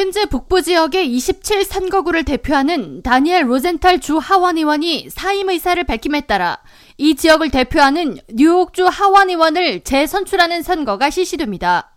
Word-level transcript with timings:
퀸즈 0.00 0.30
북부 0.30 0.62
지역의 0.62 1.14
27 1.14 1.62
선거구를 1.62 2.24
대표하는 2.24 3.02
다니엘 3.02 3.50
로젠탈 3.50 4.00
주 4.00 4.16
하원 4.16 4.56
의원이 4.56 5.10
사임 5.10 5.50
의사를 5.50 5.84
밝힘에 5.84 6.22
따라 6.22 6.58
이 6.96 7.16
지역을 7.16 7.50
대표하는 7.50 8.16
뉴욕주 8.32 8.86
하원 8.86 9.28
의원을 9.28 9.80
재선출하는 9.80 10.62
선거가 10.62 11.10
실시됩니다. 11.10 11.94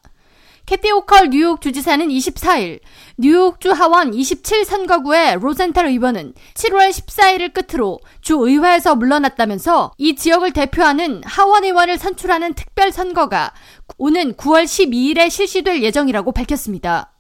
캐티 0.66 0.92
호컬 0.92 1.29
뉴욕 1.29 1.62
주지사는 1.62 2.05
24일 2.05 2.81
뉴욕주 3.20 3.71
하원 3.71 4.13
27 4.13 4.65
선거구의 4.65 5.38
로젠탈 5.40 5.88
의원은 5.88 6.33
7월 6.56 6.90
14일을 6.90 7.54
끝으로 7.54 8.01
주 8.20 8.35
의회에서 8.35 8.97
물러났다면서 8.97 9.94
이 9.97 10.17
지역을 10.17 10.51
대표하는 10.51 11.22
하원 11.24 11.63
의원을 11.63 11.97
선출하는 11.97 12.54
특별 12.56 12.92
선거가 12.92 13.54
오는 13.97 14.33
9월 14.33 14.65
12일에 14.65 15.29
실시될 15.29 15.81
예정이라고 15.81 16.34
밝혔습니다. 16.34 17.12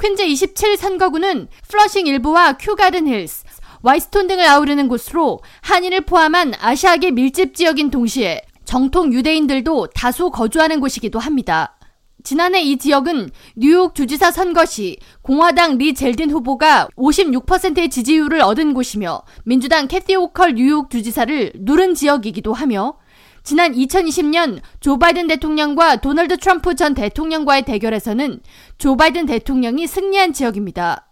퀸즈 0.00 0.22
27 0.22 0.76
선거구는 0.76 1.48
플러싱 1.66 2.06
일부와 2.06 2.52
큐가든 2.56 3.08
힐스, 3.08 3.44
와잇스톤 3.82 4.28
등을 4.28 4.46
아우르는 4.46 4.86
곳으로 4.86 5.40
한인을 5.62 6.02
포함한 6.02 6.54
아시아계 6.56 7.10
밀집 7.10 7.56
지역인 7.56 7.90
동시에 7.90 8.42
정통 8.64 9.12
유대인들도 9.12 9.88
다수 9.88 10.30
거주하는 10.30 10.78
곳이기도 10.78 11.18
합니다. 11.18 11.76
지난해 12.22 12.62
이 12.62 12.76
지역은 12.76 13.30
뉴욕 13.56 13.94
주지사 13.94 14.30
선거 14.30 14.64
시 14.66 14.98
공화당 15.22 15.78
리 15.78 15.94
젤딘 15.94 16.30
후보가 16.30 16.88
56%의 16.96 17.90
지지율을 17.90 18.40
얻은 18.40 18.74
곳이며 18.74 19.22
민주당 19.44 19.88
캐티 19.88 20.14
호컬 20.14 20.54
뉴욕 20.54 20.90
주지사를 20.90 21.54
누른 21.56 21.94
지역이기도 21.94 22.52
하며 22.52 22.98
지난 23.48 23.72
2020년 23.72 24.60
조 24.78 24.98
바이든 24.98 25.26
대통령과 25.26 26.02
도널드 26.02 26.36
트럼프 26.36 26.74
전 26.74 26.92
대통령과의 26.92 27.62
대결에서는 27.62 28.42
조 28.76 28.94
바이든 28.94 29.24
대통령이 29.24 29.86
승리한 29.86 30.34
지역입니다. 30.34 31.08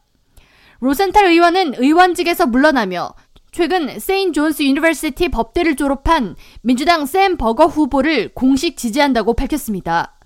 로센탈 0.80 1.28
의원은 1.28 1.76
의원직에서 1.78 2.44
물러나며 2.44 3.14
최근 3.52 3.98
세인트 3.98 4.34
존스 4.34 4.64
유니버시티 4.64 5.30
법대를 5.30 5.76
졸업한 5.76 6.36
민주당 6.60 7.06
샘 7.06 7.38
버거 7.38 7.68
후보를 7.68 8.34
공식 8.34 8.76
지지한다고 8.76 9.32
밝혔습니다. 9.32 10.16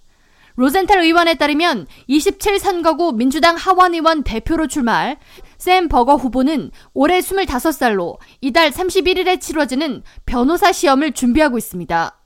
로젠탈 0.57 1.01
의원에 1.03 1.37
따르면 1.37 1.87
27 2.09 2.59
선거구 2.59 3.13
민주당 3.13 3.57
하원 3.57 3.95
의원 3.95 4.25
대표로 4.25 4.67
출마할 4.67 5.17
샘 5.61 5.89
버거 5.89 6.17
후보는 6.17 6.71
올해 6.95 7.21
25살로 7.21 8.17
이달 8.41 8.71
31일에 8.71 9.39
치러지는 9.39 10.03
변호사 10.25 10.73
시험을 10.73 11.13
준비하고 11.13 11.59
있습니다. 11.59 12.17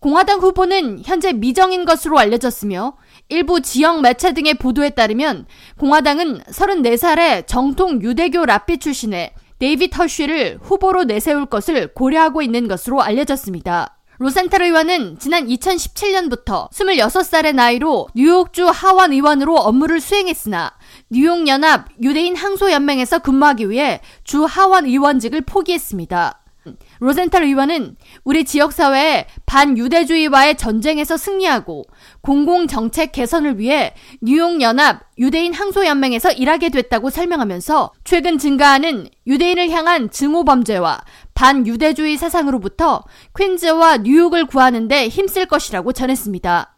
공화당 0.00 0.40
후보는 0.40 1.02
현재 1.04 1.34
미정인 1.34 1.84
것으로 1.84 2.18
알려졌으며 2.18 2.96
일부 3.28 3.60
지역 3.60 4.00
매체 4.00 4.32
등의 4.32 4.54
보도에 4.54 4.90
따르면 4.90 5.46
공화당은 5.78 6.40
34살의 6.44 7.46
정통 7.46 8.00
유대교 8.00 8.46
랍비 8.46 8.78
출신의 8.78 9.34
데이빗 9.58 9.98
허쉬를 9.98 10.58
후보로 10.62 11.04
내세울 11.04 11.46
것을 11.46 11.88
고려하고 11.92 12.40
있는 12.40 12.66
것으로 12.66 13.02
알려졌습니다. 13.02 13.93
로센탈 14.18 14.62
의원은 14.62 15.18
지난 15.18 15.46
2017년부터 15.46 16.70
26살의 16.70 17.54
나이로 17.54 18.08
뉴욕주 18.14 18.68
하원 18.68 19.12
의원으로 19.12 19.56
업무를 19.56 20.00
수행했으나 20.00 20.72
뉴욕연합 21.10 21.88
유대인 22.00 22.36
항소연맹에서 22.36 23.18
근무하기 23.20 23.70
위해 23.70 24.00
주 24.22 24.44
하원 24.44 24.86
의원직을 24.86 25.40
포기했습니다. 25.42 26.43
로젠탈 27.00 27.44
의원은 27.44 27.96
우리 28.24 28.44
지역사회의 28.44 29.26
반유대주의와의 29.46 30.56
전쟁에서 30.56 31.16
승리하고 31.16 31.84
공공정책 32.22 33.12
개선을 33.12 33.58
위해 33.58 33.94
뉴욕연합 34.22 35.02
유대인 35.18 35.52
항소연맹에서 35.52 36.32
일하게 36.32 36.70
됐다고 36.70 37.10
설명하면서 37.10 37.92
최근 38.04 38.38
증가하는 38.38 39.08
유대인을 39.26 39.70
향한 39.70 40.10
증오범죄와 40.10 41.00
반유대주의 41.34 42.16
사상으로부터 42.16 43.04
퀸즈와 43.36 43.98
뉴욕을 43.98 44.46
구하는데 44.46 45.08
힘쓸 45.08 45.46
것이라고 45.46 45.92
전했습니다. 45.92 46.76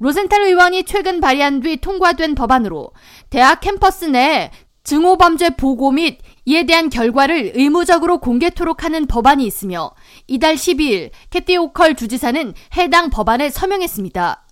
로젠탈 0.00 0.42
의원이 0.42 0.84
최근 0.84 1.20
발의한 1.20 1.60
뒤 1.60 1.76
통과된 1.76 2.34
법안으로 2.34 2.92
대학 3.30 3.60
캠퍼스 3.60 4.06
내 4.06 4.50
증오범죄 4.82 5.50
보고 5.56 5.90
및 5.92 6.18
이에 6.46 6.66
대한 6.66 6.90
결과를 6.90 7.52
의무적으로 7.54 8.18
공개토록 8.18 8.84
하는 8.84 9.06
법안이 9.06 9.46
있으며 9.46 9.92
이달 10.26 10.54
12일 10.54 11.10
캐티 11.30 11.56
오컬 11.56 11.94
주지사는 11.94 12.54
해당 12.76 13.10
법안에 13.10 13.50
서명했습니다. 13.50 14.44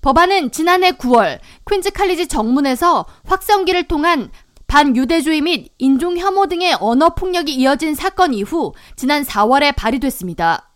법안은 0.00 0.52
지난해 0.52 0.92
9월 0.92 1.40
퀸즈 1.68 1.90
칼리지 1.90 2.28
정문에서 2.28 3.04
확성기를 3.26 3.84
통한 3.84 4.30
반유대주의 4.68 5.40
및 5.40 5.72
인종 5.78 6.18
혐오 6.18 6.46
등의 6.46 6.76
언어 6.80 7.14
폭력이 7.14 7.54
이어진 7.54 7.94
사건 7.94 8.34
이후 8.34 8.74
지난 8.96 9.22
4월에 9.22 9.74
발의됐습니다. 9.74 10.67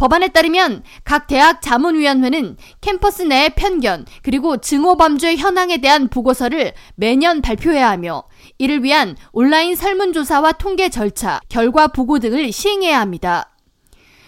법안에 0.00 0.28
따르면 0.28 0.82
각 1.04 1.26
대학 1.26 1.60
자문위원회는 1.60 2.56
캠퍼스 2.80 3.20
내의 3.20 3.50
편견 3.54 4.06
그리고 4.22 4.56
증오 4.56 4.96
범죄 4.96 5.36
현황에 5.36 5.76
대한 5.76 6.08
보고서를 6.08 6.72
매년 6.94 7.42
발표해야 7.42 7.90
하며 7.90 8.24
이를 8.56 8.82
위한 8.82 9.14
온라인 9.32 9.76
설문조사와 9.76 10.52
통계 10.52 10.88
절차, 10.88 11.40
결과 11.50 11.88
보고 11.88 12.18
등을 12.18 12.50
시행해야 12.50 12.98
합니다. 12.98 13.54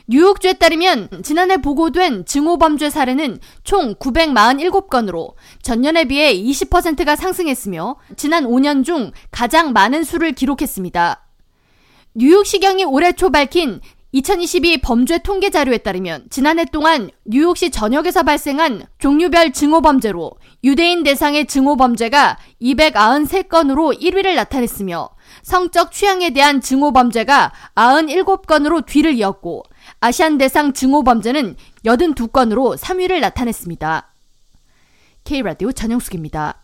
뉴욕주에 0.09 0.55
따르면 0.55 1.09
지난해 1.23 1.57
보고된 1.63 2.27
증오범죄 2.27 2.91
사례는 2.91 3.39
총 3.65 3.95
947건으로 3.95 5.33
전년에 5.63 6.05
비해 6.05 6.35
20%가 6.35 7.17
상승했으며 7.17 7.97
지난 8.17 8.45
5년 8.45 8.85
중 8.85 9.11
가장 9.31 9.73
많은 9.73 10.05
수를 10.05 10.33
기록했습니다. 10.33 11.27
뉴욕시경이 12.15 12.85
올해 12.85 13.13
초 13.13 13.31
밝힌 13.31 13.81
2022 14.15 14.83
범죄 14.83 15.19
통계 15.19 15.49
자료에 15.49 15.79
따르면 15.79 16.27
지난해 16.29 16.67
동안 16.67 17.11
뉴욕시 17.25 17.71
전역에서 17.71 18.25
발생한 18.25 18.85
종류별 18.99 19.55
증오 19.55 19.81
범죄로 19.81 20.33
유대인 20.65 21.03
대상의 21.03 21.47
증오 21.47 21.77
범죄가 21.77 22.37
293건으로 22.61 23.99
1위를 23.99 24.35
나타냈으며 24.35 25.09
성적 25.43 25.93
취향에 25.93 26.31
대한 26.31 26.61
증오 26.61 26.93
범죄가 26.93 27.53
97건으로 27.75 28.85
뒤를 28.85 29.15
이었고 29.15 29.63
아시안 30.01 30.37
대상 30.37 30.75
증오 30.75 31.05
범죄는 31.05 31.57
82건으로 31.87 32.77
3위를 32.77 33.21
나타냈습니다. 33.21 34.13
K라디오 35.25 35.73
전영숙입니다. 35.73 36.62